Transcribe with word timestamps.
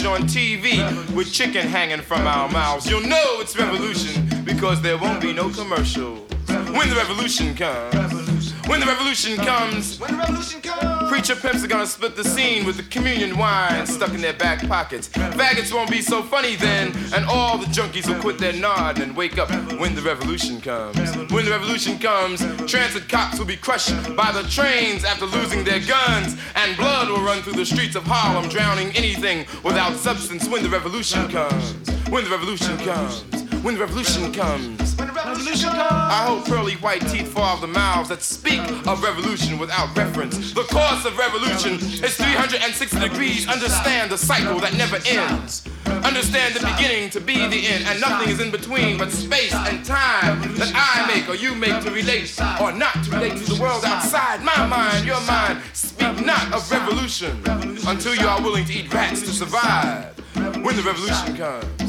it 0.00 0.06
on 0.06 0.22
TV 0.22 0.78
with 1.14 1.32
chicken 1.32 1.66
hanging 1.66 2.00
from 2.00 2.26
our 2.26 2.48
mouths. 2.50 2.88
You'll 2.90 3.06
know 3.06 3.40
it's 3.40 3.56
revolution 3.56 4.28
because 4.44 4.82
there 4.82 4.98
won't 4.98 5.20
be 5.20 5.32
no 5.32 5.48
commercial. 5.50 6.16
When 6.46 6.88
the 6.88 6.96
revolution 6.96 7.54
comes. 7.54 8.25
When 8.66 8.80
the 8.80 8.86
revolution 8.86 9.36
comes. 9.36 9.98
When 10.00 10.10
the 10.10 10.18
revolution 10.18 10.60
comes. 10.60 11.08
Preacher 11.08 11.36
pimps 11.36 11.62
are 11.62 11.68
gonna 11.68 11.86
split 11.86 12.16
the 12.16 12.24
scene 12.24 12.66
with 12.66 12.76
the 12.76 12.82
communion 12.82 13.38
wine 13.38 13.86
stuck 13.86 14.12
in 14.12 14.20
their 14.20 14.32
back 14.32 14.66
pockets. 14.66 15.08
Faggots 15.08 15.72
won't 15.72 15.88
be 15.88 16.02
so 16.02 16.22
funny 16.22 16.56
then, 16.56 16.92
and 17.14 17.24
all 17.26 17.58
the 17.58 17.66
junkies 17.66 18.08
will 18.08 18.20
quit 18.20 18.38
their 18.38 18.52
nod 18.52 18.98
and 18.98 19.16
wake 19.16 19.38
up 19.38 19.50
when 19.78 19.94
the 19.94 20.02
revolution 20.02 20.60
comes. 20.60 21.16
When 21.30 21.44
the 21.44 21.50
revolution 21.52 21.98
comes, 21.98 22.40
transit 22.70 23.08
cops 23.08 23.38
will 23.38 23.46
be 23.46 23.56
crushed 23.56 23.94
by 24.16 24.32
the 24.32 24.42
trains 24.50 25.04
after 25.04 25.26
losing 25.26 25.62
their 25.62 25.80
guns, 25.80 26.36
and 26.56 26.76
blood 26.76 27.08
will 27.08 27.22
run 27.22 27.42
through 27.42 27.54
the 27.54 27.66
streets 27.66 27.94
of 27.94 28.02
Harlem, 28.04 28.48
drowning 28.50 28.88
anything 28.96 29.46
without 29.62 29.94
substance 29.94 30.48
when 30.48 30.64
the 30.64 30.68
revolution 30.68 31.28
comes. 31.28 31.72
When 32.10 32.24
the 32.24 32.30
revolution 32.30 32.76
comes. 32.78 33.22
When 33.62 33.74
the 33.74 33.80
revolution 33.80 34.32
comes. 34.32 34.85
I 35.28 36.24
hope 36.28 36.44
pearly 36.44 36.74
white 36.74 37.00
teeth 37.08 37.32
fall 37.32 37.42
off 37.42 37.60
the 37.60 37.66
mouths 37.66 38.08
that 38.10 38.22
speak 38.22 38.60
of 38.86 39.02
revolution 39.02 39.58
without 39.58 39.96
reference. 39.96 40.52
The 40.52 40.62
course 40.62 41.04
of 41.04 41.18
revolution 41.18 41.74
is 41.74 42.14
360 42.14 43.00
degrees. 43.00 43.48
Understand 43.48 44.12
the 44.12 44.18
cycle 44.18 44.60
that 44.60 44.74
never 44.74 45.00
ends. 45.04 45.66
Understand 46.04 46.54
the 46.54 46.60
beginning 46.60 47.10
to 47.10 47.20
be 47.20 47.34
the 47.48 47.66
end, 47.66 47.86
and 47.88 48.00
nothing 48.00 48.28
is 48.28 48.40
in 48.40 48.52
between 48.52 48.98
but 48.98 49.10
space 49.10 49.52
and 49.52 49.84
time 49.84 50.40
that 50.54 50.70
I 50.72 51.12
make 51.12 51.28
or 51.28 51.34
you 51.34 51.56
make 51.56 51.82
to 51.82 51.90
relate 51.90 52.32
or 52.60 52.70
not 52.70 52.94
to 53.04 53.10
relate 53.10 53.36
to 53.36 53.52
the 53.52 53.60
world 53.60 53.84
outside 53.84 54.44
my 54.44 54.66
mind, 54.66 55.04
your 55.04 55.20
mind. 55.22 55.60
Speak 55.72 56.24
not 56.24 56.54
of 56.54 56.70
revolution 56.70 57.42
until 57.88 58.14
you 58.14 58.28
are 58.28 58.40
willing 58.40 58.64
to 58.66 58.72
eat 58.72 58.94
rats 58.94 59.22
to 59.22 59.30
survive. 59.30 60.16
When 60.62 60.76
the 60.76 60.82
revolution 60.82 61.36
comes. 61.36 61.82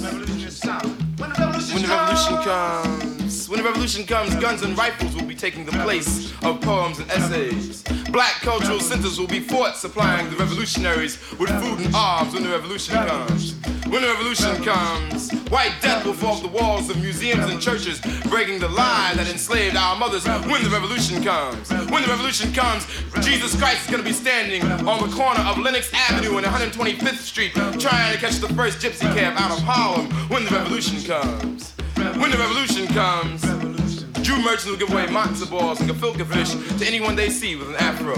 When 1.71 1.81
the 1.81 1.88
revolution 1.88 2.38
comes, 2.43 3.17
when 3.50 3.59
the 3.59 3.66
revolution 3.66 4.06
comes, 4.06 4.36
guns 4.36 4.62
and 4.62 4.78
rifles 4.78 5.16
will 5.16 5.26
be 5.26 5.36
taking 5.36 5.66
the 5.66 5.72
place 5.84 6.34
of 6.44 6.59
poems 6.59 7.00
and 7.00 7.09
essays. 7.12 7.84
Black 8.12 8.34
cultural 8.42 8.80
centers 8.80 9.20
will 9.20 9.27
be 9.27 9.39
forts 9.39 9.80
supplying 9.80 10.30
the 10.30 10.36
revolutionaries 10.36 11.17
with 11.39 11.49
food 11.61 11.80
and 11.80 11.95
arms 11.95 12.33
when 12.33 12.44
the 12.44 12.49
revolution 12.49 12.95
comes. 12.95 13.54
When 13.88 14.02
the 14.02 14.10
revolution 14.10 14.64
comes, 14.64 15.32
white 15.49 15.73
death 15.82 16.05
will 16.05 16.14
fall 16.14 16.33
off 16.33 16.42
the 16.42 16.49
walls 16.49 16.89
of 16.89 16.98
museums 16.98 17.45
and 17.49 17.61
churches, 17.61 18.02
breaking 18.27 18.60
the 18.60 18.67
lie 18.67 19.14
that 19.16 19.30
enslaved 19.30 19.77
our 19.77 19.95
mothers. 19.95 20.26
When 20.26 20.61
the 20.64 20.70
revolution 20.70 21.23
comes, 21.23 21.70
when 21.70 22.02
the 22.02 22.10
revolution 22.10 22.52
comes, 22.54 22.86
Jesus 23.21 23.55
Christ 23.55 23.86
is 23.86 23.92
going 23.92 24.04
to 24.04 24.10
be 24.10 24.14
standing 24.14 24.64
on 24.64 25.10
the 25.10 25.16
corner 25.16 25.39
of 25.42 25.58
Lenox 25.58 25.89
Avenue 25.94 26.38
and 26.38 26.45
125th 26.45 27.20
Street, 27.20 27.54
trying 27.80 28.14
to 28.14 28.20
catch 28.20 28.38
the 28.38 28.50
first 28.55 28.80
gypsy 28.80 29.08
cab 29.16 29.38
out 29.38 29.52
of 29.52 29.64
Harlem. 29.64 30.11
When 30.30 30.44
the 30.44 30.52
revolution 30.52 31.02
comes, 31.04 31.77
when 32.20 32.32
the 32.32 32.38
revolution 32.38 32.88
comes, 32.88 33.42
Jew 34.22 34.38
merchants 34.42 34.66
will 34.66 34.78
give 34.78 34.92
away 34.92 35.05
matzo 35.05 35.50
balls 35.50 35.80
and 35.80 35.89
gefilte 35.89 36.26
fish 36.26 36.52
to 36.80 36.86
anyone 36.86 37.16
they 37.16 37.30
see 37.30 37.55
with 37.55 37.70
an 37.70 37.76
afro. 37.76 38.16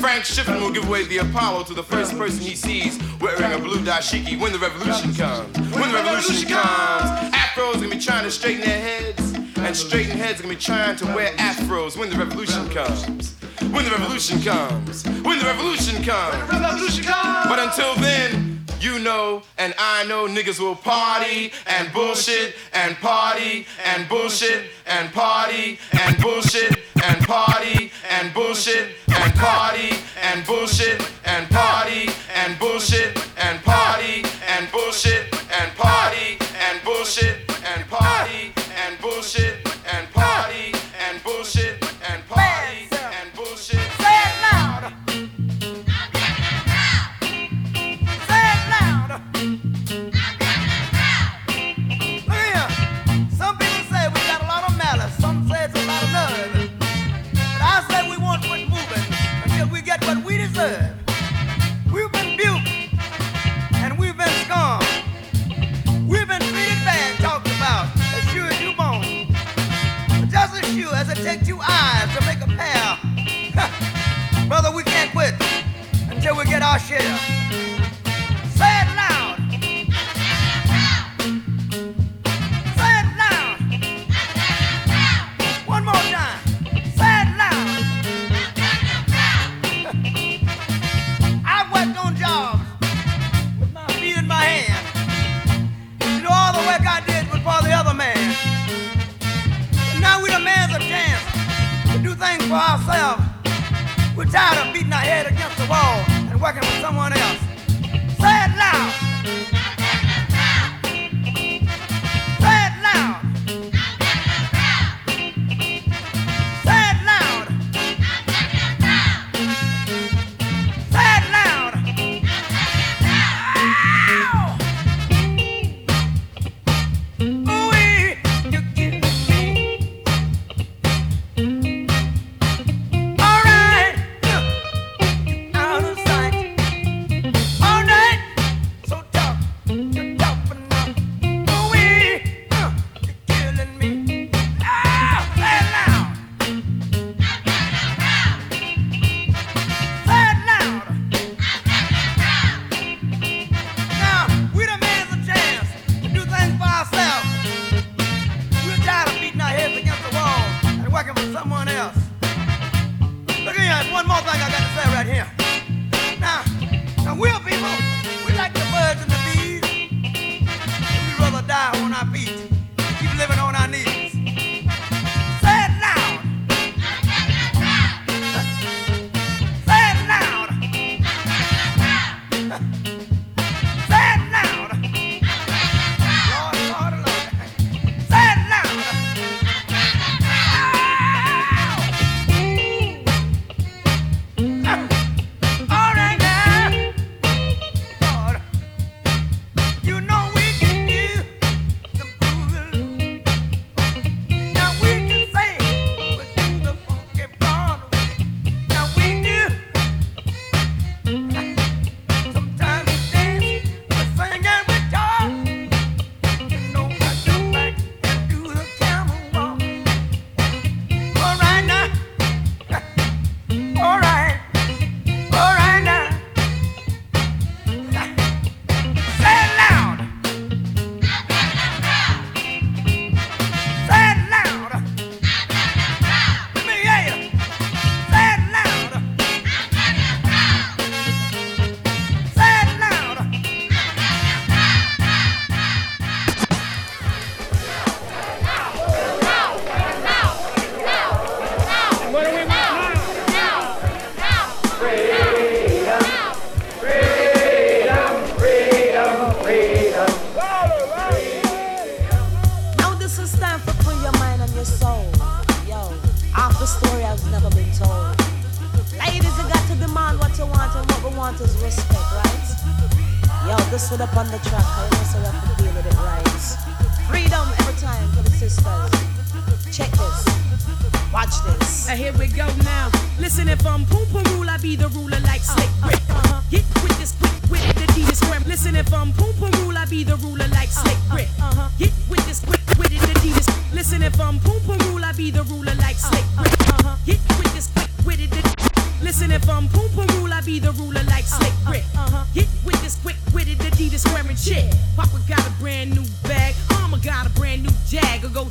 Frank 0.00 0.24
Schiffman 0.24 0.60
will 0.60 0.72
give 0.72 0.86
away 0.86 1.04
the 1.04 1.18
Apollo 1.18 1.64
to 1.64 1.74
the 1.74 1.82
first 1.82 2.16
person 2.16 2.40
he 2.40 2.54
sees 2.54 2.98
wearing 3.20 3.52
a 3.52 3.58
blue 3.58 3.84
dashiki 3.84 4.40
when 4.40 4.52
the 4.52 4.58
revolution 4.58 5.14
comes. 5.14 5.56
When 5.74 5.90
the 5.90 5.98
revolution 5.98 6.48
comes, 6.48 7.34
afros 7.34 7.74
gonna 7.74 7.88
be 7.88 7.98
trying 7.98 8.24
to 8.24 8.30
straighten 8.30 8.62
their 8.62 8.80
heads, 8.80 9.32
and 9.58 9.76
straighten 9.76 10.16
heads 10.16 10.40
gonna 10.40 10.54
be 10.54 10.60
trying 10.60 10.96
to 10.96 11.06
wear 11.06 11.32
afros 11.36 11.96
when 11.96 12.10
the 12.10 12.16
revolution 12.16 12.68
comes. 12.70 13.34
When 13.72 13.84
the 13.84 13.90
revolution 13.90 14.40
comes. 14.42 15.04
When 15.22 15.38
the 15.38 15.44
revolution 15.44 16.02
comes. 16.02 16.48
But 16.48 17.58
until 17.58 17.94
then, 17.96 18.49
you 18.80 18.98
know 18.98 19.42
and 19.58 19.74
I 19.78 20.04
know 20.06 20.26
niggas 20.26 20.58
will 20.58 20.74
party 20.76 21.52
and 21.66 21.92
bullshit 21.92 22.54
and 22.72 22.96
party 22.96 23.66
and 23.84 24.08
bullshit 24.08 24.70
and 24.86 25.12
party 25.12 25.78
and 25.92 26.20
bullshit 26.20 26.78
and 27.04 27.24
party 27.26 27.92
and 28.10 28.32
bullshit 28.32 28.88
and 29.08 29.34
party 29.34 29.90
and 30.22 30.46
bullshit 30.46 31.00
and 31.24 31.48
party 31.50 32.08
and 32.34 32.58
bullshit 32.58 33.16
and 33.38 33.62
party 33.62 34.24
and 34.48 34.70
bullshit 34.72 35.39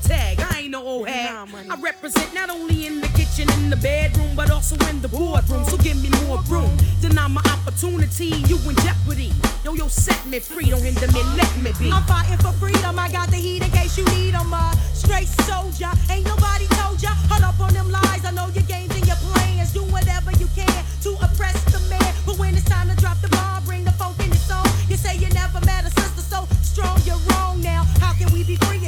tag. 0.10 0.40
I 0.40 0.62
ain't 0.62 0.72
no 0.72 0.82
old 0.84 1.08
hag. 1.08 1.48
I 1.70 1.76
represent 1.80 2.34
not 2.34 2.50
only 2.50 2.88
in 2.88 3.00
the 3.00 3.08
kitchen, 3.10 3.46
in 3.54 3.70
the 3.70 3.78
bedroom, 3.78 4.34
but 4.36 4.50
also 4.50 4.76
in 4.90 5.02
the 5.02 5.08
boardroom. 5.08 5.64
So 5.66 5.78
give 5.78 6.02
me 6.02 6.10
more 6.26 6.42
room. 6.50 6.74
Deny 7.02 7.28
my 7.28 7.46
opportunity, 7.56 8.34
you 8.50 8.58
in 8.70 8.76
jeopardy. 8.88 9.32
Yo, 9.64 9.74
yo, 9.76 9.88
set 9.88 10.22
me 10.26 10.40
free, 10.40 10.70
don't 10.72 10.82
hinder 10.82 11.08
me, 11.14 11.22
let 11.38 11.52
me 11.64 11.72
be. 11.80 11.92
I'm 11.92 12.04
fighting 12.04 12.40
for 12.40 12.54
freedom, 12.54 12.98
I 12.98 13.08
got 13.12 13.30
the 13.30 13.38
heat 13.38 13.62
in 13.64 13.72
case 13.72 13.98
you 13.98 14.06
need 14.16 14.34
them. 14.34 14.52
Uh, 14.52 14.74
straight 14.94 15.30
soldier, 15.46 15.92
ain't 16.10 16.26
nobody 16.26 16.66
told 16.80 17.02
ya. 17.02 17.14
Hold 17.30 17.44
up 17.44 17.60
on 17.60 17.74
them 17.74 17.90
lies, 17.92 18.26
I 18.26 18.32
know 18.32 18.48
your 18.58 18.66
games 18.66 18.94
and 18.98 19.06
your 19.06 19.20
plans. 19.30 19.72
Do 19.74 19.84
whatever 19.94 20.32
you 20.42 20.48
can 20.56 20.84
to 21.06 21.12
oppress 21.22 21.58
the 21.74 21.80
man. 21.92 22.12
But 22.26 22.40
when 22.40 22.56
it's 22.56 22.66
time 22.66 22.90
to 22.90 22.96
drop 22.96 23.22
the 23.22 23.30
bomb, 23.30 23.64
bring 23.66 23.86
the 23.86 23.92
funk 23.92 24.18
in 24.24 24.30
the 24.32 24.42
song. 24.50 24.66
You 24.90 24.98
say 24.98 25.16
you 25.18 25.30
never 25.30 25.62
met 25.66 25.86
a 25.86 25.92
sister 26.02 26.24
so 26.34 26.48
strong, 26.64 26.98
you're 27.06 27.22
wrong 27.30 27.62
now. 27.62 27.84
How 28.02 28.14
can 28.14 28.34
we 28.34 28.44
be 28.44 28.56
free? 28.56 28.79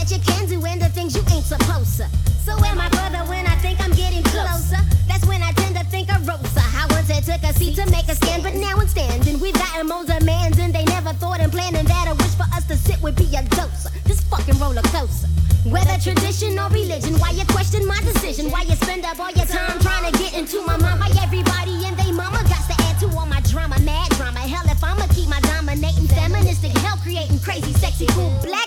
That 0.00 0.10
you 0.10 0.20
can 0.24 0.48
do 0.48 0.64
and 0.64 0.80
the 0.80 0.88
things 0.88 1.14
you 1.14 1.20
ain't 1.28 1.44
supposed 1.44 2.00
to. 2.00 2.08
So 2.40 2.56
am 2.64 2.80
I 2.80 2.88
brother 2.88 3.20
when 3.28 3.46
I 3.46 3.54
think 3.56 3.80
I'm 3.84 3.92
getting 3.92 4.22
closer? 4.32 4.80
That's 5.06 5.26
when 5.26 5.42
I 5.42 5.52
tend 5.52 5.76
to 5.76 5.84
think 5.92 6.08
of 6.08 6.26
Rosa. 6.26 6.64
I 6.64 6.88
once 6.90 7.08
had 7.12 7.24
took 7.24 7.42
a 7.44 7.52
seat 7.52 7.76
to 7.76 7.84
make 7.90 8.08
a 8.08 8.14
stand, 8.14 8.42
but 8.42 8.54
now 8.54 8.80
I'm 8.80 8.88
standing. 8.88 9.38
We've 9.40 9.54
gotten 9.54 9.88
more 9.88 10.04
demands 10.04 10.58
and 10.58 10.72
they 10.72 10.84
never 10.84 11.12
thought 11.20 11.40
and 11.40 11.52
planning 11.52 11.84
that 11.84 12.08
a 12.08 12.14
wish 12.14 12.34
for 12.34 12.48
us 12.56 12.64
to 12.68 12.76
sit 12.76 13.00
would 13.02 13.16
be 13.16 13.28
a 13.36 13.42
dose. 13.56 13.92
This 14.04 14.20
fucking 14.32 14.58
roller 14.58 14.82
coaster. 14.88 15.28
Whether 15.68 16.00
tradition 16.00 16.58
or 16.58 16.70
religion, 16.70 17.20
why 17.20 17.36
you 17.36 17.44
question 17.52 17.84
my 17.84 18.00
decision? 18.00 18.50
Why 18.50 18.62
you 18.62 18.76
spend 18.80 19.04
up 19.04 19.20
all 19.20 19.32
your 19.32 19.44
time 19.44 19.78
trying 19.80 20.10
to 20.10 20.18
get 20.18 20.32
into 20.32 20.64
my 20.64 20.78
mind? 20.78 21.00
Why 21.00 21.12
everybody 21.20 21.76
and 21.84 21.96
they 22.00 22.10
mama 22.10 22.40
got 22.48 22.64
to 22.72 22.76
add 22.88 22.96
to 23.00 23.06
all 23.18 23.26
my 23.26 23.40
drama, 23.52 23.78
mad 23.80 24.08
drama. 24.16 24.40
Hell, 24.40 24.64
if 24.64 24.82
I'ma 24.82 25.06
keep 25.12 25.28
my 25.28 25.40
dominating 25.40 26.08
feministic 26.08 26.72
hell 26.78 26.96
creating 27.04 27.38
crazy, 27.40 27.74
sexy, 27.74 28.06
cool 28.16 28.32
black 28.42 28.59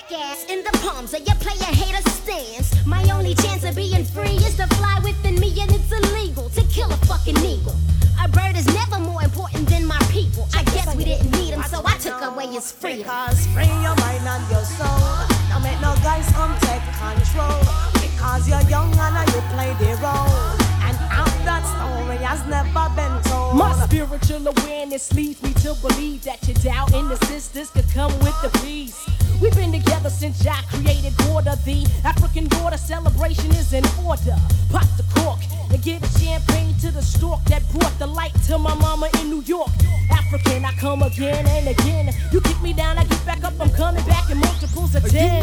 chance 4.04 4.16
being 4.16 4.26
free 4.26 4.46
is 4.46 4.56
to 4.58 4.68
fly 4.76 5.00
within 5.04 5.40
me, 5.40 5.54
and 5.60 5.72
it's 5.72 5.92
illegal 5.92 6.50
to 6.50 6.62
kill 6.68 6.92
a 6.92 6.98
fucking 7.06 7.38
eagle. 7.38 7.76
A 8.24 8.28
bird 8.28 8.56
is 8.56 8.66
never 8.68 9.00
more 9.00 9.24
important 9.24 9.68
than 9.68 9.86
my 9.86 10.00
people. 10.12 10.48
I 10.54 10.64
guess 10.64 10.96
we 10.96 11.04
didn't 11.04 11.32
need 11.32 11.54
him, 11.54 11.64
so 11.64 11.82
I 11.86 11.98
took 11.98 12.22
away 12.22 12.48
his 12.48 12.72
freedom. 12.72 13.04
Because 13.04 13.48
free 13.48 13.66
your 13.66 13.96
mind 13.98 14.26
and 14.26 14.44
your 14.52 14.64
soul. 14.64 15.28
Don't 15.50 15.64
make 15.64 15.80
no 15.82 15.96
guys 16.04 16.28
come 16.32 16.56
take 16.62 16.84
control. 17.00 17.60
Because 17.94 18.48
you're 18.48 18.70
young 18.70 18.94
and 18.96 19.34
you 19.34 19.42
play 19.52 19.74
the 19.80 19.98
role. 20.02 20.64
And 20.86 20.98
out 21.12 21.34
that 21.48 21.64
story 21.76 22.18
has 22.18 22.46
never 22.48 22.88
been 22.96 23.22
told. 23.24 23.58
My 23.58 23.74
spiritual 23.86 24.48
awareness 24.48 25.12
leads 25.14 25.42
me 25.42 25.54
to 25.66 25.76
believe 25.76 26.24
that 26.24 26.48
your 26.48 26.56
doubt 26.58 26.94
and 26.94 27.10
the 27.10 27.18
sisters 27.26 27.70
could 27.72 27.90
come 27.90 28.12
with 28.20 28.40
the 28.42 28.50
peace. 28.60 29.04
We've 29.44 29.54
been 29.56 29.74
together 29.74 30.10
since 30.10 30.42
Jah 30.42 30.64
created 30.70 31.12
order. 31.30 31.58
The 31.66 31.86
African 32.06 32.48
daughter 32.48 32.78
celebration 32.78 33.52
is 33.52 33.74
in 33.74 33.84
order. 34.06 34.38
Pop 34.72 34.88
the 34.96 35.04
cork 35.16 35.40
and 35.70 35.84
give 35.84 36.02
champagne 36.18 36.74
to 36.80 36.92
the 36.92 37.02
stork 37.02 37.44
that 37.52 37.62
brought 37.74 37.92
the 38.00 38.08
light 38.08 38.34
to 38.48 38.58
my 38.58 38.74
mama 38.76 39.10
in 39.20 39.30
New 39.30 39.42
York. 39.42 39.68
African, 40.10 40.64
I 40.64 40.72
come 40.80 41.02
again 41.02 41.46
and 41.46 41.68
again. 41.68 42.16
You 42.32 42.40
kick 42.40 42.62
me 42.62 42.72
down, 42.72 42.98
I 42.98 43.04
get 43.04 43.26
back 43.26 43.44
up. 43.44 43.54
I'm 43.60 43.70
coming 43.72 44.06
back 44.06 44.30
in 44.30 44.38
multiples 44.38 44.96
of 44.96 45.04
ten. 45.10 45.43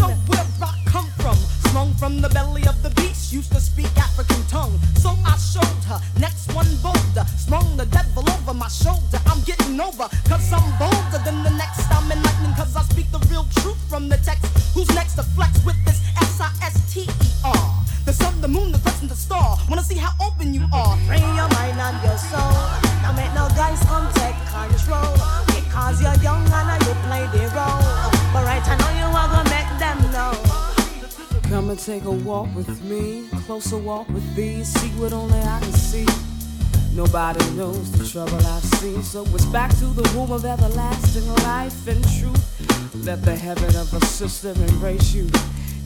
It's 39.26 39.44
back 39.46 39.70
to 39.76 39.86
the 39.86 40.08
womb 40.16 40.32
of 40.32 40.44
everlasting 40.44 41.26
life 41.44 41.86
and 41.86 42.02
truth. 42.18 43.04
Let 43.04 43.22
the 43.22 43.36
heaven 43.36 43.68
of 43.76 43.92
a 43.92 44.04
sister 44.04 44.50
embrace 44.50 45.12
you 45.12 45.28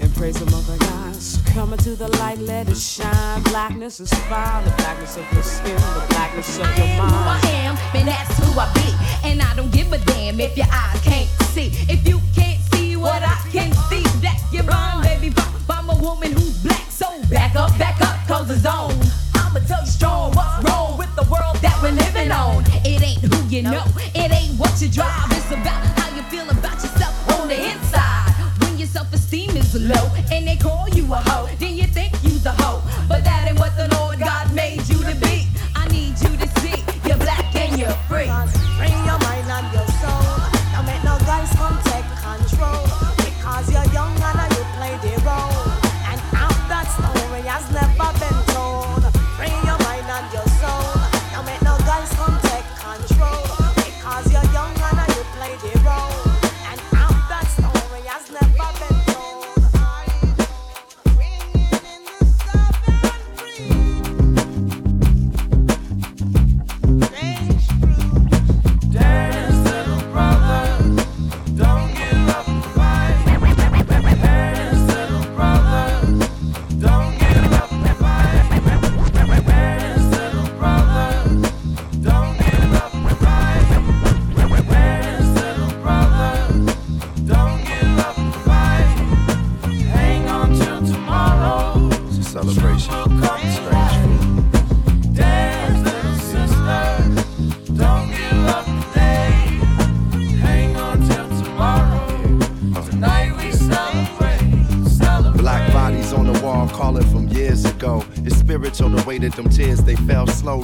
and 0.00 0.14
praise 0.14 0.38
the 0.38 0.50
mother 0.50 0.76
gods. 0.78 1.40
Come 1.52 1.72
into 1.72 1.96
the 1.96 2.08
light, 2.18 2.38
let 2.38 2.68
it 2.68 2.76
shine. 2.76 3.42
Blackness 3.44 4.00
is 4.00 4.12
fine, 4.24 4.64
the 4.64 4.70
blackness 4.72 5.16
of 5.16 5.32
your 5.32 5.42
skin, 5.42 5.74
the 5.74 6.04
blackness 6.10 6.58
of 6.58 6.78
your 6.78 6.86
mind. 6.96 7.00
I 7.00 7.38
am 7.64 7.76
who 7.76 7.88
I 7.88 7.96
am, 7.96 7.96
and 7.96 8.08
that's 8.08 8.38
who 8.38 8.58
I 8.58 8.72
be. 8.74 9.28
And 9.28 9.42
I 9.42 9.54
don't 9.56 9.72
give 9.72 9.92
a 9.92 9.98
damn 9.98 10.40
if 10.40 10.56
your 10.56 10.66
eyes 10.70 11.00
can't 11.00 11.28
see. 11.54 11.72
If 11.88 12.06
you 12.06 12.20
can't 12.34 12.60
see 12.72 12.96
what 12.96 13.22
I 13.22 13.36
can 13.50 13.72
see, 13.90 14.02
that 14.20 14.40
you're 14.52 14.64
blind, 14.64 15.02
baby. 15.02 15.30
But 15.30 15.78
I'm 15.78 15.90
a 15.90 15.96
woman 15.96 16.32
who's 16.32 16.62
black, 16.62 16.90
so 16.90 17.06
back 17.30 17.56
up, 17.56 17.76
back 17.78 18.00
up, 18.00 18.16
cause 18.28 18.50
it's 18.50 18.66
on. 18.66 18.92
I'ma 19.34 19.60
tell 19.66 19.80
you 19.80 19.90
strong 19.90 20.32
what's 20.34 20.64
wrong 20.64 20.98
with 20.98 21.14
the 21.16 21.24
world 21.30 21.56
that 21.62 21.78
we're 21.82 21.92
living 21.92 22.30
on. 22.30 22.53
Who 23.24 23.48
you 23.48 23.62
know, 23.62 23.84
it 24.14 24.30
ain't 24.30 24.58
what 24.58 24.80
you 24.82 24.88
drive. 24.88 25.30
It's 25.30 25.50
about 25.50 25.82
how 25.98 26.14
you 26.14 26.22
feel 26.24 26.48
about 26.50 26.74
yourself 26.74 27.40
on 27.40 27.48
the 27.48 27.56
inside. 27.56 28.30
When 28.60 28.76
your 28.76 28.88
self-esteem 28.88 29.50
is 29.56 29.74
low 29.74 30.10
and 30.30 30.46
they 30.46 30.56
call 30.56 30.88
you 30.90 31.04
a 31.12 31.16
hoe, 31.16 31.48
then 31.58 31.74
you 31.74 31.86
think 31.86 32.12
you's 32.22 32.42
the 32.42 32.52
hoe. 32.52 32.82
But 33.08 33.24
that 33.24 33.48
ain't 33.48 33.58
what 33.58 33.76
the 33.76 33.88
Lord 33.96 34.18
God 34.18 34.52
made 34.54 34.86
you 34.88 34.98
to 34.98 35.14
be. 35.16 35.48
I 35.74 35.88
need 35.88 36.20
you 36.20 36.36
to 36.36 36.48
see 36.60 36.84
you're 37.06 37.16
black 37.16 37.54
and 37.56 37.78
you're 37.78 37.98
free. 38.08 38.28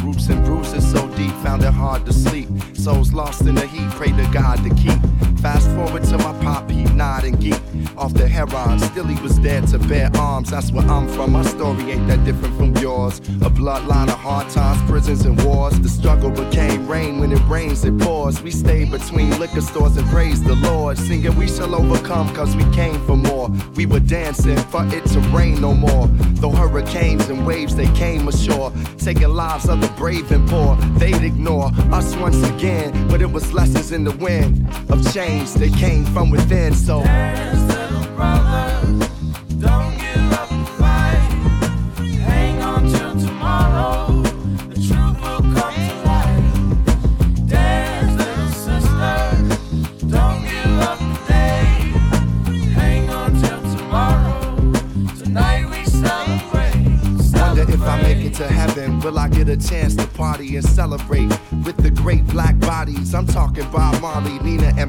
Roots 0.02 0.28
and 0.28 0.44
bruises 0.44 0.90
so 0.90 1.08
deep, 1.10 1.32
found 1.42 1.62
it 1.62 1.72
hard 1.72 2.06
to 2.06 2.12
sleep. 2.12 2.48
Souls 2.74 3.12
lost 3.12 3.42
in 3.42 3.54
the 3.54 3.66
heat, 3.66 3.90
pray 3.90 4.12
to 4.12 4.30
God 4.32 4.56
to 4.64 4.74
keep. 4.74 4.98
Fast 5.40 5.70
forward 5.70 6.04
to 6.04 6.18
my 6.18 6.32
pop, 6.42 6.70
he 6.70 6.84
nod 6.84 7.24
and 7.24 7.40
geek. 7.40 7.60
Off 7.96 8.14
the 8.14 8.26
heron, 8.26 8.78
still 8.78 9.06
he 9.06 9.20
was 9.22 9.38
there 9.40 9.60
to 9.62 9.78
bear 9.78 10.10
arms. 10.16 10.50
That's 10.50 10.72
where 10.72 10.86
I'm 10.86 11.08
from. 11.08 11.32
My 11.32 11.42
story 11.42 11.90
ain't 11.90 12.08
that 12.08 12.24
different 12.24 12.56
from 12.56 12.76
yours. 12.76 13.18
A 13.18 13.50
bloodline 13.50 14.08
of 14.08 14.18
hard 14.18 14.48
times, 14.50 14.80
prisons, 14.90 15.24
and 15.24 15.42
wars. 15.44 15.78
The 15.80 15.88
struggle 15.88 16.30
became 16.30 16.86
rain. 16.86 17.20
When 17.20 17.32
it 17.32 17.42
rains, 17.48 17.84
it 17.84 17.98
pours. 17.98 18.42
We 18.42 18.50
stayed 18.50 18.90
between 18.90 19.38
liquor 19.38 19.60
stores 19.60 19.96
and 19.96 20.06
praise 20.08 20.42
the 20.42 20.49
Lord. 20.90 20.98
Singing, 20.98 21.36
we 21.36 21.46
shall 21.46 21.72
overcome, 21.74 22.34
cause 22.34 22.56
we 22.56 22.64
came 22.72 23.00
for 23.06 23.16
more. 23.16 23.48
We 23.76 23.86
were 23.86 24.00
dancing 24.00 24.56
for 24.56 24.84
it 24.86 25.04
to 25.06 25.20
rain 25.30 25.60
no 25.60 25.72
more. 25.72 26.08
Though 26.40 26.50
hurricanes 26.50 27.28
and 27.28 27.46
waves, 27.46 27.76
they 27.76 27.86
came 27.92 28.26
ashore. 28.26 28.72
Taking 28.98 29.28
lives 29.28 29.68
of 29.68 29.80
the 29.80 29.88
brave 29.96 30.32
and 30.32 30.48
poor. 30.48 30.74
They'd 30.98 31.22
ignore 31.22 31.70
us 31.92 32.16
once 32.16 32.42
again. 32.42 33.08
But 33.08 33.22
it 33.22 33.30
was 33.30 33.52
lessons 33.52 33.92
in 33.92 34.02
the 34.02 34.16
wind 34.16 34.66
of 34.90 34.98
change 35.14 35.52
that 35.54 35.72
came 35.74 36.04
from 36.06 36.28
within. 36.28 36.74
So, 36.74 36.98
little 36.98 38.16
brother. 38.16 38.89
Celebrate 60.80 61.28
with 61.66 61.76
the 61.76 61.90
great 61.90 62.26
black 62.28 62.58
bodies? 62.60 63.14
I'm 63.14 63.26
talking 63.26 63.70
Bob 63.70 64.00
Marley, 64.00 64.38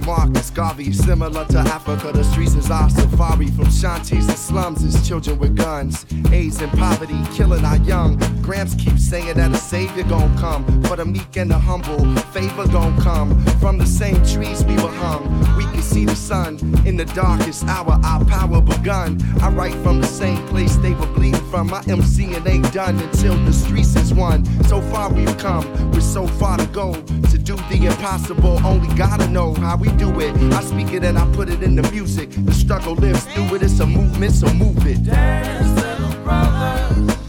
And 0.01 0.07
Marcus 0.07 0.49
Garvey. 0.49 0.91
Similar 0.91 1.45
to 1.45 1.59
Africa, 1.59 2.11
the 2.11 2.23
streets 2.23 2.55
is 2.55 2.69
our 2.69 2.89
safari. 2.89 3.47
From 3.47 3.69
shanties 3.69 4.27
and 4.27 4.37
slums 4.37 4.83
is 4.83 5.07
children 5.07 5.37
with 5.39 5.55
guns. 5.55 6.05
AIDS 6.31 6.61
and 6.61 6.71
poverty 6.73 7.19
killing 7.33 7.63
our 7.65 7.77
young. 7.77 8.17
Gramps 8.41 8.75
keep 8.75 8.97
saying 8.97 9.35
that 9.35 9.51
a 9.51 9.57
savior 9.57 10.03
gon' 10.03 10.35
come. 10.37 10.65
For 10.83 10.95
the 10.95 11.05
meek 11.05 11.35
and 11.37 11.51
the 11.51 11.57
humble, 11.57 12.15
favor 12.31 12.67
gon' 12.67 12.99
come. 13.01 13.43
From 13.59 13.77
the 13.77 13.85
same 13.85 14.23
trees 14.25 14.63
we 14.65 14.75
were 14.75 14.95
hung, 15.03 15.23
we 15.57 15.63
can 15.65 15.81
see 15.81 16.05
the 16.05 16.15
sun. 16.15 16.57
In 16.85 16.97
the 16.97 17.05
darkest 17.05 17.65
hour, 17.65 17.99
our 18.03 18.23
power 18.25 18.61
begun. 18.61 19.19
I 19.41 19.49
write 19.49 19.75
from 19.83 20.01
the 20.01 20.07
same 20.07 20.45
place 20.47 20.75
they 20.77 20.93
were 20.93 21.07
bleeding 21.07 21.45
from. 21.49 21.67
My 21.67 21.81
MCing 21.81 22.45
ain't 22.47 22.71
done 22.73 22.97
until 22.99 23.35
the 23.45 23.53
streets 23.53 23.95
is 23.95 24.13
one. 24.13 24.45
So 24.65 24.81
far 24.81 25.11
we've 25.11 25.37
come, 25.37 25.65
we're 25.91 26.01
so 26.01 26.27
far 26.27 26.57
to 26.57 26.65
go. 26.67 26.93
To 27.31 27.37
do 27.37 27.55
the 27.55 27.85
impossible, 27.85 28.59
only 28.65 28.93
gotta 28.97 29.25
know 29.29 29.53
how 29.53 29.77
we 29.77 29.87
do 29.91 30.19
it. 30.19 30.35
I 30.53 30.61
speak 30.61 30.91
it 30.91 31.05
and 31.05 31.17
I 31.17 31.25
put 31.31 31.47
it 31.47 31.63
in 31.63 31.75
the 31.75 31.89
music. 31.89 32.29
The 32.31 32.53
struggle 32.53 32.93
lives 32.93 33.23
through 33.23 33.55
it, 33.55 33.63
it's 33.63 33.79
a 33.79 33.85
movement, 33.85 34.33
so 34.33 34.53
move 34.53 34.85
it. 34.85 35.01
Dance, 35.05 35.81
little 35.81 36.23
brother. 36.23 37.20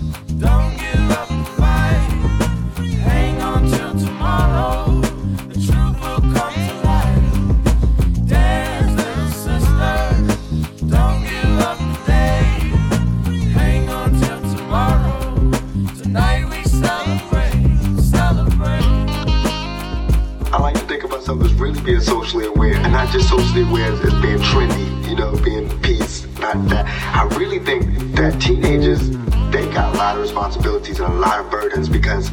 Just 23.52 23.70
socially 23.70 23.82
as, 23.82 24.00
being 24.22 24.38
trendy, 24.38 25.08
you 25.08 25.16
know, 25.16 25.36
being 25.42 25.68
peace. 25.82 26.26
Not 26.38 26.68
that. 26.68 26.86
Uh, 26.86 27.20
I 27.20 27.36
really 27.36 27.58
think 27.58 27.84
that 28.16 28.40
teenagers 28.40 29.10
they 29.50 29.70
got 29.72 29.94
a 29.94 29.98
lot 29.98 30.16
of 30.16 30.22
responsibilities 30.22 31.00
and 31.00 31.12
a 31.12 31.16
lot 31.16 31.40
of 31.40 31.50
burdens 31.50 31.88
because 31.88 32.30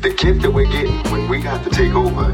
the 0.00 0.14
gift 0.16 0.42
that 0.42 0.50
we're 0.50 0.70
getting 0.70 0.96
when 1.10 1.28
we 1.28 1.42
got 1.42 1.64
to 1.64 1.70
take 1.70 1.94
over 1.94 2.32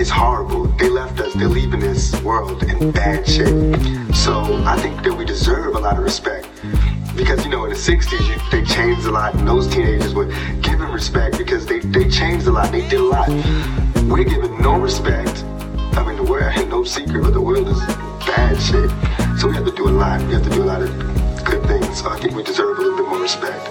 is 0.00 0.08
horrible. 0.08 0.64
They 0.78 0.88
left 0.88 1.20
us. 1.20 1.34
They're 1.34 1.48
leaving 1.48 1.80
this 1.80 2.18
world 2.22 2.62
in 2.62 2.90
bad 2.90 3.28
shape. 3.28 4.14
So 4.14 4.62
I 4.64 4.78
think 4.80 5.02
that 5.02 5.12
we 5.12 5.26
deserve 5.26 5.74
a 5.74 5.78
lot 5.78 5.98
of 5.98 6.04
respect 6.04 6.48
because 7.14 7.44
you 7.44 7.50
know 7.50 7.64
in 7.64 7.70
the 7.70 7.76
60s 7.76 8.28
you, 8.28 8.50
they 8.50 8.64
changed 8.66 9.06
a 9.06 9.10
lot 9.10 9.34
and 9.34 9.46
those 9.46 9.68
teenagers 9.68 10.14
were 10.14 10.26
given 10.62 10.90
respect 10.90 11.38
because 11.38 11.64
they, 11.66 11.78
they 11.80 12.08
changed 12.08 12.46
a 12.48 12.50
lot 12.50 12.72
they 12.72 12.80
did 12.88 12.98
a 12.98 13.04
lot 13.04 13.28
we're 14.08 14.24
given 14.24 14.60
no 14.60 14.80
respect 14.80 15.44
I 15.96 16.04
mean, 16.04 16.16
the 16.16 16.24
world 16.24 16.52
ain't 16.56 16.70
no 16.70 16.84
secret, 16.84 17.22
but 17.22 17.32
the 17.32 17.40
world 17.40 17.68
is 17.68 17.78
bad 18.26 18.60
shit. 18.60 18.90
So 19.38 19.48
we 19.48 19.54
have 19.54 19.64
to 19.64 19.72
do 19.72 19.88
a 19.88 19.90
lot. 19.90 20.20
We 20.22 20.32
have 20.32 20.42
to 20.42 20.50
do 20.50 20.62
a 20.62 20.64
lot 20.64 20.82
of 20.82 20.90
good 21.44 21.64
things. 21.66 22.00
So 22.00 22.10
I 22.10 22.18
think 22.18 22.34
we 22.34 22.42
deserve 22.42 22.78
a 22.78 22.80
little 22.80 22.96
bit 22.98 23.08
more 23.08 23.20
respect. 23.20 23.68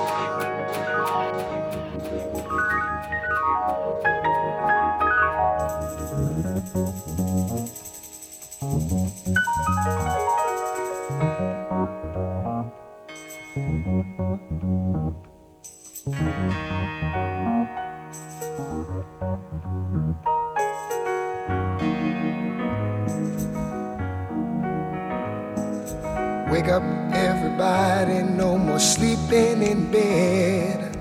Wake 26.50 26.68
up, 26.68 26.84
everybody, 27.14 28.22
no 28.24 28.58
more 28.58 28.80
sleeping 28.80 29.64
in 29.64 29.92
bed. 29.92 30.96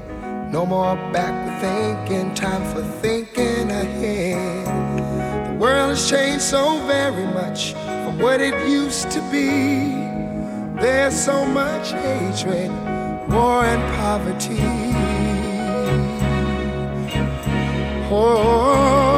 No 0.51 0.67
more 0.67 0.97
backward 1.13 1.61
thinking, 1.61 2.35
time 2.35 2.65
for 2.75 2.83
thinking 3.01 3.71
ahead. 3.71 4.67
The 5.49 5.55
world 5.59 5.91
has 5.91 6.11
changed 6.11 6.43
so 6.43 6.79
very 6.87 7.27
much 7.27 7.73
from 7.73 8.19
what 8.19 8.41
it 8.41 8.55
used 8.69 9.11
to 9.13 9.21
be. 9.31 9.93
There's 10.81 11.15
so 11.15 11.45
much 11.45 11.93
hatred, 11.93 12.71
war, 13.31 13.65
and 13.65 13.83
poverty. 13.97 14.59
Oh, 18.11 19.12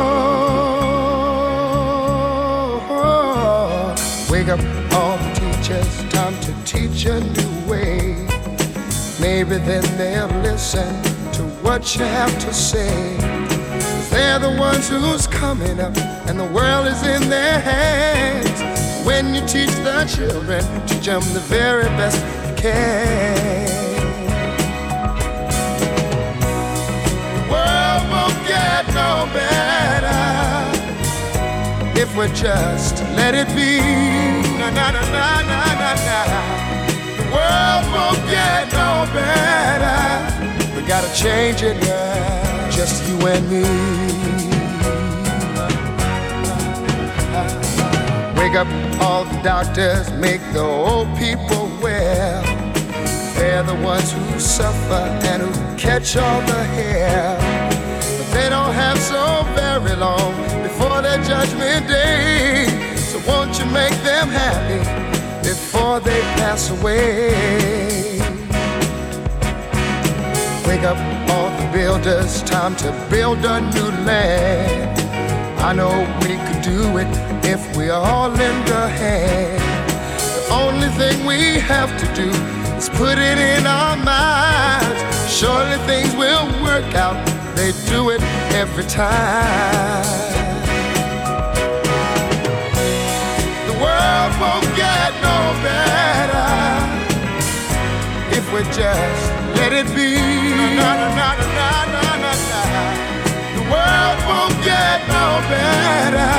teach 6.64 7.04
a 7.04 7.20
new 7.20 7.70
way. 7.70 8.14
Maybe 9.20 9.58
then 9.58 9.84
they'll 9.98 10.28
listen 10.40 10.88
to 11.32 11.42
what 11.62 11.94
you 11.94 12.04
have 12.04 12.32
to 12.40 12.54
say. 12.54 13.16
They're 14.10 14.38
the 14.38 14.56
ones 14.58 14.88
who's 14.88 15.26
coming 15.26 15.78
up, 15.78 15.96
and 16.26 16.38
the 16.38 16.46
world 16.46 16.86
is 16.86 17.02
in 17.06 17.28
their 17.28 17.60
hands. 17.60 19.06
When 19.06 19.34
you 19.34 19.42
teach 19.42 19.74
the 19.84 20.04
children, 20.08 20.64
teach 20.86 21.06
them 21.06 21.22
the 21.34 21.40
very 21.40 21.84
best 21.98 22.16
you 22.48 22.54
can. 22.56 23.66
The 27.34 27.42
world 27.52 28.02
won't 28.10 28.46
get 28.48 28.86
no 28.88 29.28
better 29.34 30.03
we 32.16 32.28
just 32.28 33.00
let 33.16 33.34
it 33.34 33.48
be. 33.56 33.78
Na 34.58 34.70
na 34.70 34.90
na 34.90 35.02
na 35.10 35.42
na 35.50 35.60
na 35.82 35.92
na. 36.06 36.18
The 37.18 37.24
world 37.34 37.84
won't 37.92 38.22
get 38.30 38.70
no 38.72 39.06
better. 39.12 40.76
We 40.76 40.86
gotta 40.86 41.12
change 41.14 41.62
it, 41.62 41.76
now, 41.82 42.70
Just 42.70 43.08
you 43.08 43.18
and 43.26 43.50
me. 43.50 43.64
Wake 48.38 48.54
up 48.54 48.68
all 49.00 49.24
the 49.24 49.40
doctors, 49.42 50.10
make 50.12 50.40
the 50.52 50.62
old 50.62 51.08
people 51.18 51.68
well. 51.82 52.42
They're 53.34 53.64
the 53.64 53.74
ones 53.82 54.12
who 54.12 54.38
suffer 54.38 55.02
and 55.30 55.42
who 55.42 55.76
catch 55.76 56.16
all 56.16 56.40
the 56.42 56.62
hair. 56.62 57.73
They 58.34 58.48
don't 58.48 58.74
have 58.74 58.98
so 58.98 59.44
very 59.54 59.94
long 59.94 60.34
before 60.64 61.00
their 61.02 61.22
judgment 61.22 61.86
day. 61.86 62.66
So 62.96 63.20
won't 63.28 63.56
you 63.60 63.64
make 63.66 63.96
them 64.02 64.26
happy 64.28 64.80
before 65.48 66.00
they 66.00 66.20
pass 66.38 66.68
away? 66.70 68.18
Wake 70.66 70.82
up 70.82 70.98
all 71.30 71.50
the 71.60 71.70
builders, 71.72 72.42
time 72.42 72.74
to 72.76 72.90
build 73.08 73.38
a 73.44 73.60
new 73.60 73.90
land. 74.04 74.98
I 75.60 75.72
know 75.72 75.94
we 76.22 76.34
could 76.44 76.62
do 76.62 76.98
it 76.98 77.12
if 77.44 77.76
we 77.76 77.90
all 77.90 78.30
lend 78.30 78.68
a 78.68 78.88
hand. 78.88 79.62
The 80.36 80.54
only 80.54 80.88
thing 80.98 81.24
we 81.24 81.60
have 81.60 81.90
to 82.02 82.06
do 82.20 82.28
is 82.76 82.88
put 82.88 83.16
it 83.16 83.38
in 83.38 83.64
our 83.64 83.96
minds. 83.96 85.00
Surely 85.32 85.78
things 85.86 86.12
will 86.16 86.46
work 86.64 86.92
out 86.96 87.43
they 87.56 87.72
do 87.86 88.10
it 88.10 88.20
every 88.52 88.84
time. 88.84 90.04
The 93.68 93.74
world 93.84 94.32
won't 94.40 94.68
get 94.76 95.10
no 95.22 95.38
better 95.62 96.48
if 98.36 98.44
we 98.52 98.60
just 98.72 99.32
let 99.56 99.72
it 99.72 99.86
be. 99.94 100.18
Na, 100.76 100.90
na, 101.00 101.14
na, 101.14 101.34
the 103.56 103.64
world 103.72 104.18
won't 104.28 104.56
get 104.64 104.98
no 105.08 105.26
better. 105.48 106.30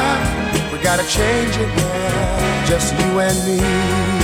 We 0.72 0.84
gotta 0.84 1.08
change 1.08 1.56
it 1.58 1.72
now, 1.76 2.66
just 2.68 2.94
you 3.00 3.20
and 3.20 3.38
me. 3.46 4.15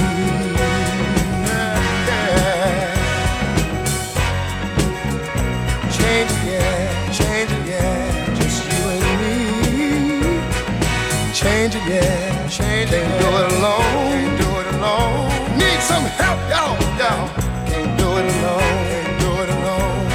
yeah. 11.87 12.49
Can't 12.49 12.89
do 12.89 12.97
it 12.97 13.51
alone. 13.57 13.81
Can't 14.11 14.37
do 14.41 14.49
it 14.59 14.67
alone. 14.75 15.57
Need 15.57 15.79
some 15.81 16.05
help, 16.19 16.39
y'all, 16.51 16.75
y'all. 16.99 17.27
Can't 17.69 17.97
do 17.97 18.07
it 18.19 18.25
alone. 18.35 18.81
Can't 18.91 19.19
do 19.23 19.31
it 19.41 19.49
alone. 19.55 20.05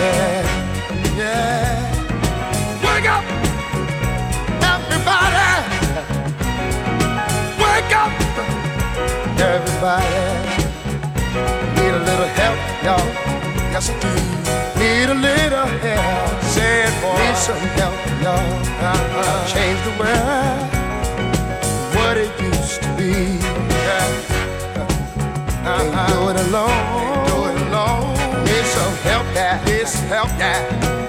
Yeah, 0.00 0.44
yeah. 1.16 1.74
Wake 2.84 3.08
up, 3.08 3.24
everybody. 4.72 5.50
Wake 7.62 7.92
up, 8.02 8.12
everybody. 9.40 10.56
Need 11.76 11.94
a 11.94 12.02
little 12.08 12.30
help, 12.40 12.58
y'all. 12.84 13.06
Yes, 13.72 13.90
I 13.90 13.92
do 14.00 14.12
need 14.78 15.08
a 15.08 15.14
little 15.14 15.66
help. 15.66 16.42
Say 16.42 16.84
it, 16.84 16.94
boy. 17.02 17.18
Need 17.18 17.36
some 17.36 17.64
help, 17.78 17.96
y'all. 18.22 18.36
Uh-uh. 18.80 19.46
Change 19.46 19.80
the 19.84 19.92
world. 19.98 20.75
Yeah. 23.16 23.22
Uh-huh. 24.76 25.90
Can't 25.90 26.08
do 26.10 26.28
it 26.28 26.36
alone. 26.48 27.56
Alone. 27.68 28.44
Need 28.44 28.66
some 28.66 28.94
help, 29.08 29.26
yeah. 29.34 29.64
Need 29.64 29.88
some 29.88 30.06
help, 30.08 30.28
yeah. 30.38 31.05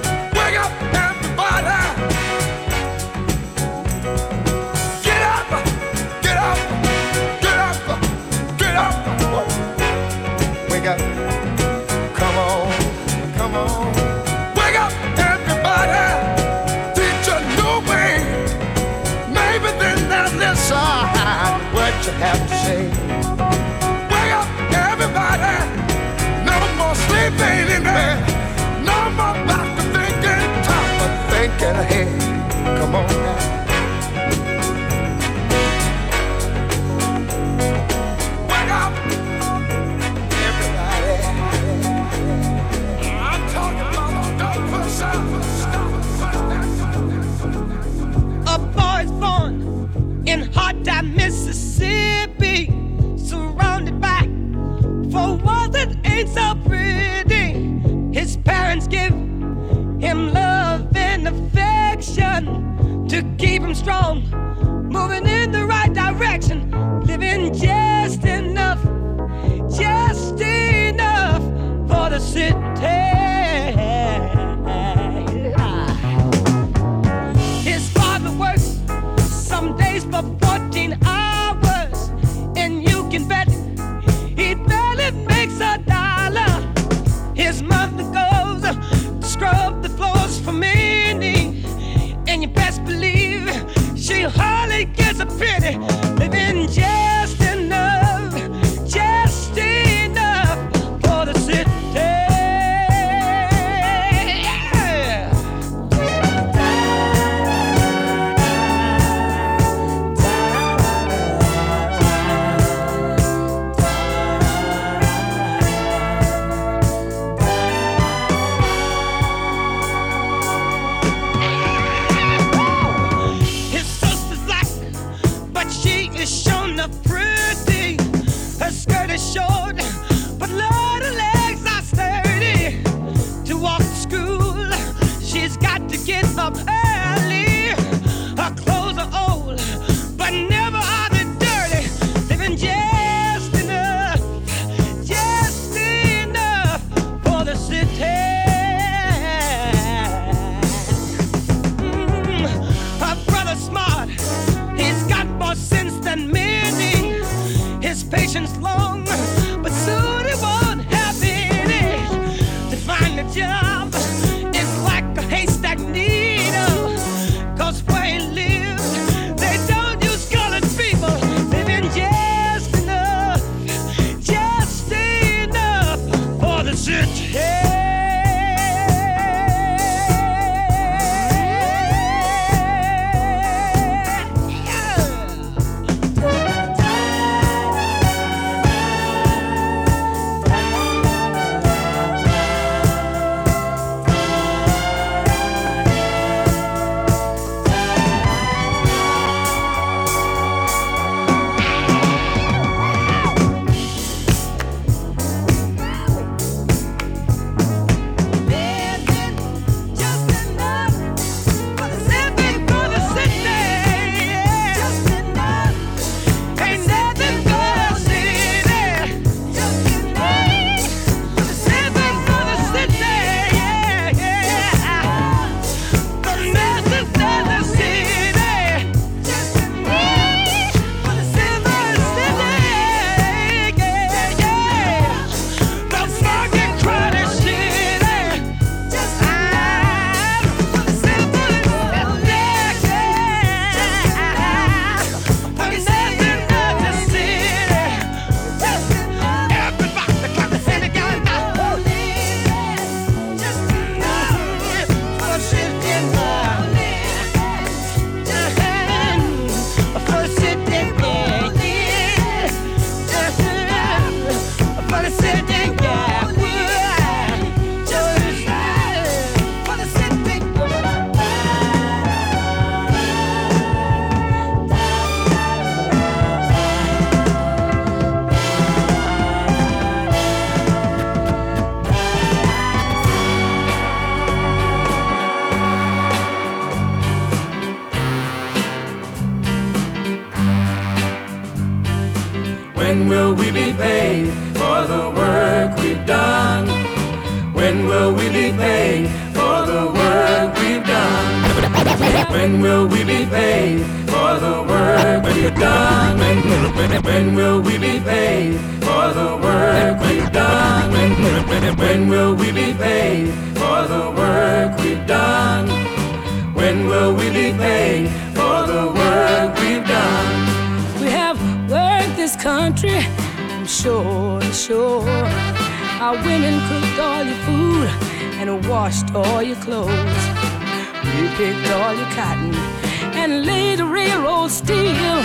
Railroad 334.47 334.51
steel. 334.51 335.17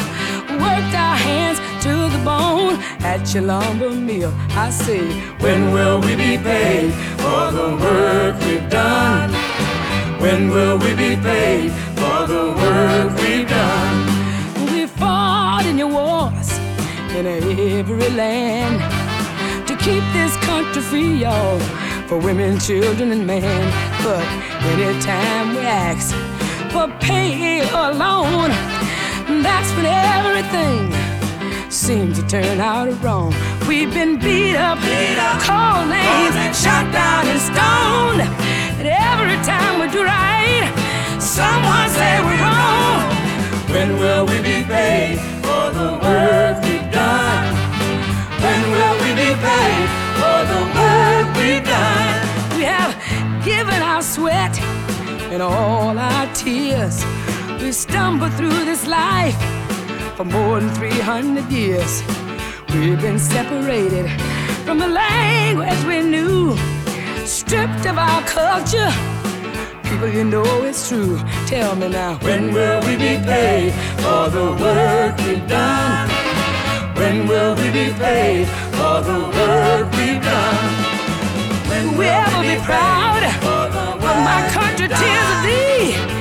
Worked 0.58 0.94
our 0.94 1.16
hands 1.16 1.58
to 1.82 1.92
the 2.10 2.22
bone 2.24 2.78
at 3.02 3.32
your 3.34 3.44
lumber 3.44 3.90
mill. 3.90 4.32
I 4.50 4.70
say, 4.70 5.08
when 5.40 5.72
will 5.72 6.00
we 6.00 6.14
be 6.16 6.38
paid 6.38 6.92
for 7.18 7.50
the 7.52 7.76
work 7.80 8.38
we've 8.40 8.68
done? 8.68 9.30
When 10.20 10.50
will 10.50 10.78
we 10.78 10.94
be 10.94 11.16
paid 11.16 11.72
for 11.96 12.26
the 12.26 12.54
work 12.56 13.12
we've 13.20 13.48
done? 13.48 14.72
We 14.72 14.86
fought 14.86 15.64
in 15.66 15.78
your 15.78 15.88
wars 15.88 16.50
in 17.16 17.26
every 17.26 18.10
land 18.10 18.78
to 19.66 19.76
keep 19.76 20.04
this 20.12 20.36
country 20.44 20.82
free, 20.82 21.14
y'all, 21.22 21.58
for 22.06 22.18
women, 22.18 22.58
children, 22.58 23.10
and 23.12 23.26
men. 23.26 23.72
But 24.02 24.24
anytime 24.72 25.54
we 25.54 25.62
ask 25.62 26.14
for 26.72 26.88
pay 27.00 27.62
loan, 27.72 28.71
that's 29.40 29.72
when 29.76 29.86
everything 29.86 30.92
seems 31.70 32.20
to 32.20 32.26
turn 32.26 32.60
out 32.60 32.90
wrong. 33.02 33.32
We've 33.68 33.92
been 33.94 34.18
beat 34.18 34.56
up, 34.56 34.78
beat 34.80 35.16
up 35.16 35.40
called 35.40 35.88
names, 35.88 36.34
shot 36.60 36.90
down 36.92 37.26
and 37.32 37.40
stoned. 37.40 38.20
And 38.78 38.88
every 38.88 39.38
time 39.46 39.80
we 39.80 39.86
do 39.88 40.02
right, 40.04 40.68
someone 41.20 41.88
say 41.96 42.20
we're 42.26 42.42
wrong. 42.44 42.98
When 43.72 43.98
will 43.98 44.26
we 44.26 44.38
be 44.42 44.64
paid 44.64 45.18
for 45.44 45.64
the 45.78 45.90
work 46.04 46.56
we've 46.64 46.90
done? 46.92 47.46
When 48.42 48.60
will 48.74 48.96
we 49.04 49.10
be 49.24 49.30
paid 49.48 49.88
for 50.20 50.38
the 50.52 50.62
work 50.76 51.26
we've 51.38 51.64
done? 51.64 52.58
We 52.58 52.64
have 52.64 52.92
given 53.44 53.80
our 53.82 54.02
sweat 54.02 54.60
and 55.32 55.40
all 55.40 55.96
our 55.96 56.26
tears. 56.34 57.02
We 57.62 57.70
stumbled 57.70 58.32
through 58.34 58.64
this 58.64 58.88
life 58.88 59.36
for 60.16 60.24
more 60.24 60.58
than 60.58 60.68
300 60.74 61.48
years. 61.48 62.02
We've 62.74 63.00
been 63.00 63.20
separated 63.20 64.10
from 64.64 64.80
the 64.80 64.88
language 64.88 65.84
we 65.84 66.02
knew, 66.02 66.56
stripped 67.24 67.86
of 67.86 67.98
our 67.98 68.20
culture. 68.22 68.90
People, 69.84 70.08
you 70.08 70.24
know 70.24 70.64
it's 70.64 70.88
true. 70.88 71.20
Tell 71.46 71.76
me 71.76 71.88
now, 71.88 72.18
when 72.22 72.52
will 72.52 72.80
we 72.80 72.96
be 72.96 73.22
paid 73.24 73.72
for 74.02 74.28
the 74.28 74.56
work 74.60 75.16
we've 75.18 75.46
done? 75.46 76.08
When 76.96 77.28
will 77.28 77.54
we 77.54 77.70
be 77.70 77.92
paid 77.92 78.48
for 78.74 79.02
the 79.02 79.20
work 79.38 79.86
we've 79.92 80.20
done? 80.20 80.72
When 81.68 81.92
will 81.92 81.98
we 81.98 82.06
ever 82.06 82.42
be 82.42 82.56
proud 82.64 83.22
of 83.22 84.00
my 84.02 84.50
country, 84.52 84.88
tears 84.88 85.30
of 85.36 85.42
thee? 85.44 86.11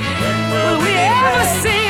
Will 1.22 1.81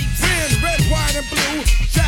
lights 0.00 0.22
in 0.22 0.62
red, 0.62 0.80
white, 0.90 1.16
and 1.16 1.28
blue. 1.28 1.99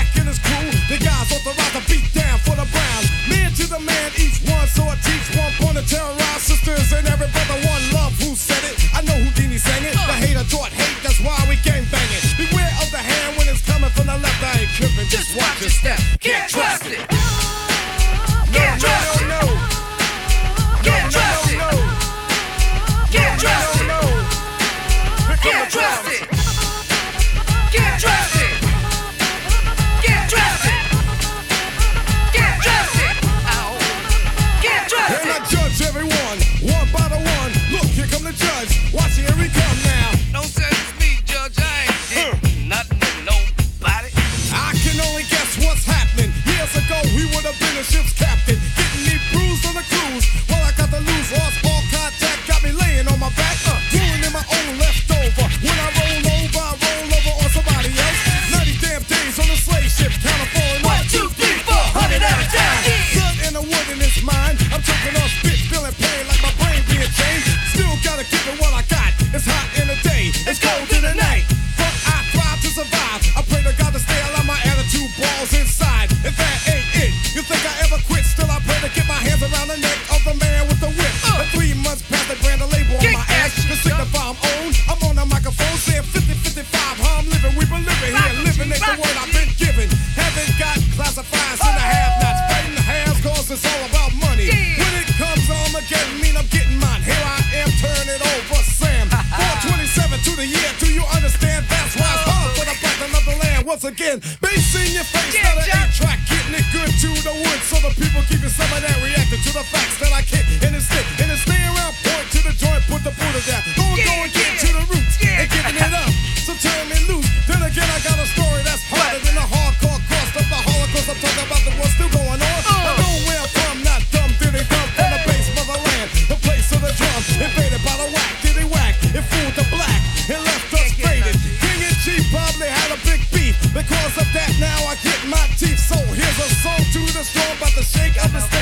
Cause 133.92 134.16
of 134.16 134.28
that 134.32 134.52
now 134.58 134.80
I 134.88 134.94
get 135.04 135.20
my 135.28 135.44
teeth. 135.60 135.78
So 135.78 135.96
here's 136.16 136.38
a 136.40 136.48
song 136.64 136.82
to 136.94 137.00
the 137.12 137.24
storm 137.24 137.56
about 137.58 137.74
the 137.76 137.84
shake 137.84 138.16
of 138.24 138.32
the 138.32 138.40
state. 138.40 138.61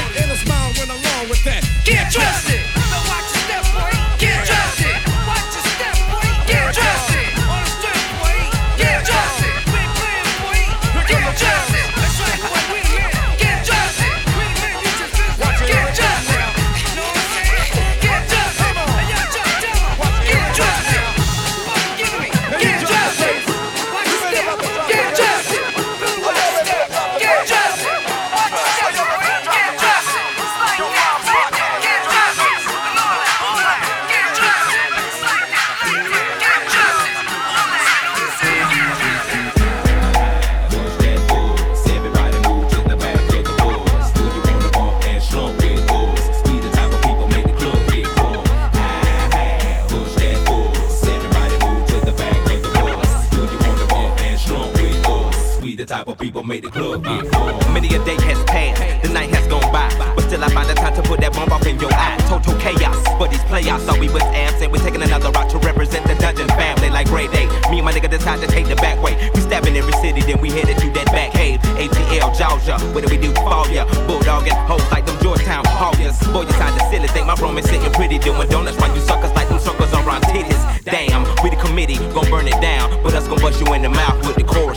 Y'all 63.71 63.79
thought 63.79 64.01
we 64.01 64.11
was 64.11 64.27
absent. 64.35 64.73
We're 64.73 64.83
taking 64.83 65.01
another 65.01 65.31
route 65.31 65.49
to 65.51 65.59
represent 65.59 66.03
the 66.03 66.17
dungeon 66.17 66.49
family 66.59 66.91
like 66.91 67.07
Grey 67.07 67.29
Day. 67.29 67.47
Me 67.71 67.79
and 67.79 67.85
my 67.87 67.93
nigga 67.93 68.11
decide 68.11 68.41
to 68.41 68.49
take 68.49 68.67
the 68.67 68.75
back 68.75 69.01
way. 69.01 69.15
We 69.33 69.41
stabbing 69.43 69.77
every 69.77 69.93
city, 70.03 70.23
then 70.23 70.41
we 70.41 70.51
headed 70.51 70.77
to 70.79 70.91
that 70.91 71.07
back 71.15 71.31
cave. 71.31 71.61
ATL, 71.79 72.35
Georgia, 72.35 72.83
what 72.91 73.07
do 73.07 73.09
we 73.15 73.23
do? 73.23 73.33
Fall 73.47 73.71
ya. 73.71 73.87
Bulldogging 74.11 74.59
hoes 74.67 74.83
like 74.91 75.07
them 75.07 75.17
Georgetown 75.23 75.63
Hoyas. 75.67 76.19
Boy, 76.33 76.41
you 76.41 76.49
the 76.51 76.91
silly. 76.91 77.07
Think 77.15 77.29
my 77.29 77.35
room 77.35 77.59
is 77.59 77.65
sitting 77.71 77.93
pretty, 77.93 78.19
doing 78.19 78.49
donuts 78.49 78.77
Why 78.77 78.93
you 78.93 79.01
suckers 79.03 79.31
like 79.39 79.49
them 79.49 79.61
suckers 79.61 79.93
around 79.93 80.25
titties. 80.25 80.59
Damn, 80.83 81.23
we 81.45 81.51
the 81.51 81.57
committee, 81.63 81.95
gon' 82.11 82.29
burn 82.29 82.49
it 82.49 82.61
down. 82.61 83.01
But 83.05 83.15
us 83.15 83.29
gon' 83.29 83.39
bust 83.39 83.61
you 83.61 83.73
in 83.75 83.83
the 83.83 83.89
mouth 83.89 84.27
with 84.27 84.35
the 84.35 84.43
core. 84.43 84.70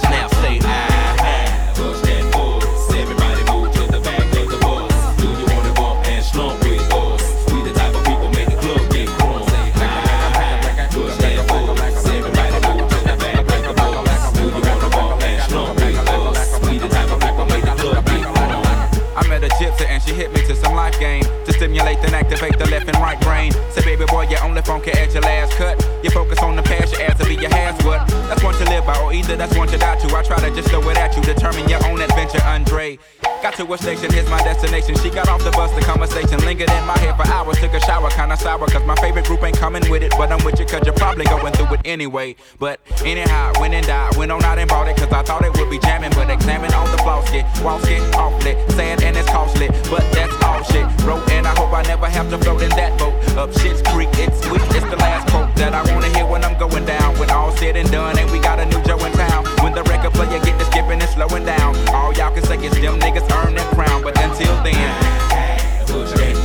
that's 29.44 29.58
one 29.58 29.68
to 29.68 29.78
die 29.78 29.98
to. 29.98 30.16
I 30.16 30.24
try 30.24 30.40
to 30.40 30.56
just 30.56 30.70
throw 30.70 30.88
it 30.90 30.98
at 30.98 31.16
you, 31.18 31.22
determine 31.22 31.68
your 31.68 31.86
own 31.88 32.02
adventure, 32.02 32.42
Andre. 32.44 32.98
Got 33.44 33.56
to 33.56 33.74
a 33.74 33.78
station, 33.78 34.10
here's 34.10 34.30
my 34.30 34.42
destination. 34.42 34.96
She 35.04 35.10
got 35.10 35.28
off 35.28 35.44
the 35.44 35.52
bus, 35.52 35.70
the 35.76 35.82
conversation 35.82 36.40
lingered 36.46 36.72
in 36.72 36.86
my 36.88 36.98
head 37.00 37.18
for 37.18 37.28
hours. 37.28 37.60
Took 37.60 37.74
a 37.74 37.80
shower, 37.82 38.10
kinda 38.10 38.38
sour, 38.38 38.66
cause 38.68 38.86
my 38.86 38.96
favorite 38.96 39.26
group 39.26 39.44
ain't 39.44 39.58
coming 39.58 39.84
with 39.92 40.02
it. 40.02 40.14
But 40.18 40.32
I'm 40.32 40.42
with 40.46 40.62
you, 40.62 40.66
cause 40.66 40.80
you're 40.86 40.96
probably 40.96 41.26
going 41.26 41.52
through 41.52 41.76
it 41.76 41.82
anyway. 41.84 42.38
But 42.58 42.80
anyhow, 43.04 43.52
went 43.60 43.74
and 43.74 43.86
died, 43.86 44.16
went 44.16 44.32
on 44.32 44.46
out 44.46 44.60
and 44.60 44.70
bought 44.70 44.88
it, 44.88 44.96
cause 44.96 45.12
I 45.12 45.24
thought 45.24 45.44
it 45.44 45.52
would 45.58 45.70
be 45.70 45.78
jamming. 45.80 46.12
But 46.12 46.30
examine 46.30 46.74
all 46.74 46.88
the 46.88 46.98
flaws, 47.00 47.30
get 47.32 47.44
walls, 47.62 47.84
get 47.84 48.00
off. 48.16 48.32
Sad 48.44 49.04
and 49.04 49.16
it's 49.16 49.30
costly, 49.30 49.68
but 49.92 50.04
that's 50.14 50.34
all 50.44 50.64
shit. 50.64 50.88
Bro, 51.00 51.20
and 51.32 51.46
I 51.46 51.54
hope 51.56 51.74
I 51.74 51.84
never 51.84 52.08
have 52.08 52.30
to 52.30 52.38
float 52.38 52.62
in 52.62 52.70
that 52.72 52.98
boat. 52.98 53.14
Up 53.38 53.52
shit's 53.60 53.82
creek, 53.92 54.10
it's 54.14 54.40
sweet, 54.44 54.62
it's 54.72 54.88
the 54.90 54.96
last 54.96 55.30
quote 55.32 55.54
that 55.56 55.74
I 55.74 55.84
wanna 55.94 56.08
hear 56.16 56.26
when 56.26 56.44
I'm 56.44 56.58
going 56.58 56.86
down. 56.86 57.20
When 57.20 57.30
all 57.30 57.52
said 57.52 57.76
and 57.76 57.92
done, 57.92 58.18
and 58.18 58.32
we 58.32 58.40
got 58.40 58.60
a 58.60 58.66
new 58.66 58.82
Joe 58.84 58.98
in 59.04 59.12
town. 59.14 59.46
When 59.64 59.74
the 59.74 59.84
record 59.84 60.14
player 60.14 60.40
get 60.44 60.60
to 60.60 60.66
skipping 60.66 61.00
and 61.00 61.10
slowing 61.10 61.46
down, 61.46 61.76
all 61.90 62.14
y'all 62.14 62.34
can 62.34 62.44
say 62.44 62.58
is 62.58 62.74
them 62.82 63.00
niggas 63.00 63.33
earn 63.34 63.56
that 63.56 63.74
crown. 63.74 64.04
But 64.04 64.18
until 64.22 64.56
then, 64.64 66.43